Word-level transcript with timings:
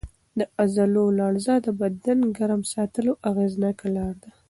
د 0.39 0.41
عضلو 0.61 1.03
لړزه 1.19 1.55
د 1.65 1.67
بدن 1.81 2.19
ګرم 2.37 2.61
ساتلو 2.73 3.11
اغېزناکه 3.29 3.87
لار 3.95 4.15
ده. 4.23 4.29